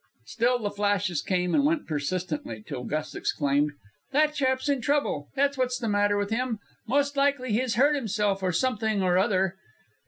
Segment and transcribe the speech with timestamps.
[0.25, 3.73] Still the flashes came and went persistently, till Gus exclaimed:
[4.11, 6.57] "That chap's in trouble, that's what's the matter with him!
[6.87, 9.57] Most likely he's hurt himself or something or other."